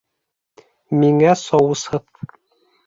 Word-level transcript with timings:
Миңә 1.03 1.37
соусһыҙ 1.43 2.29